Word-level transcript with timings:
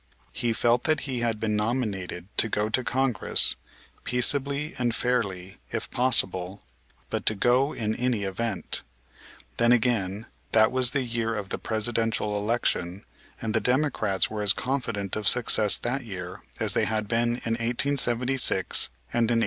He 0.33 0.51
felt 0.51 0.85
that 0.85 1.01
he 1.01 1.19
had 1.19 1.39
been 1.39 1.55
nominated 1.55 2.25
to 2.37 2.49
go 2.49 2.69
to 2.69 2.83
Congress, 2.83 3.55
"peaceably 4.03 4.73
and 4.79 4.95
fairly," 4.95 5.57
if 5.71 5.91
possible, 5.91 6.63
but 7.11 7.23
to 7.27 7.35
go 7.35 7.71
in 7.71 7.93
any 7.97 8.23
event. 8.23 8.81
Then, 9.57 9.71
again, 9.71 10.25
that 10.53 10.71
was 10.71 10.89
the 10.89 11.03
year 11.03 11.35
of 11.35 11.49
the 11.49 11.59
Presidential 11.59 12.35
election, 12.35 13.03
and 13.43 13.53
the 13.53 13.61
Democrats 13.61 14.27
were 14.27 14.41
as 14.41 14.53
confident 14.53 15.15
of 15.15 15.27
success 15.27 15.77
that 15.77 16.03
year 16.03 16.41
as 16.59 16.73
they 16.73 16.85
had 16.85 17.07
been 17.07 17.35
in 17.45 17.53
1876 17.59 18.89
and 19.13 19.29
in 19.29 19.37
1880. 19.37 19.39